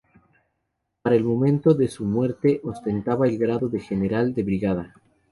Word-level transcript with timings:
Para 1.03 1.15
el 1.15 1.23
momento 1.23 1.75
de 1.75 1.87
su 1.87 2.05
muerte 2.05 2.59
ostentaba 2.63 3.27
el 3.27 3.37
grado 3.37 3.69
de 3.69 3.79
general 3.79 4.33
de 4.33 4.41
brigada. 4.41 4.95